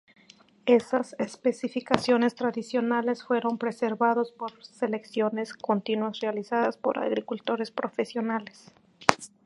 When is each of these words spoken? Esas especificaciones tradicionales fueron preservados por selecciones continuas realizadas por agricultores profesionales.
Esas 0.65 1.15
especificaciones 1.19 2.33
tradicionales 2.33 3.23
fueron 3.23 3.59
preservados 3.59 4.31
por 4.31 4.51
selecciones 4.65 5.53
continuas 5.53 6.21
realizadas 6.21 6.75
por 6.75 6.97
agricultores 6.97 7.69
profesionales. 7.69 8.71